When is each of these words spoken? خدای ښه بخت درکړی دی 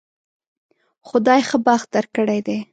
خدای 1.07 1.41
ښه 1.49 1.57
بخت 1.67 1.87
درکړی 1.95 2.39
دی 2.47 2.57